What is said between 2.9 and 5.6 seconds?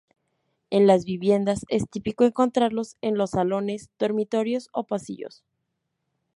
en los salones, dormitorios o pasillos.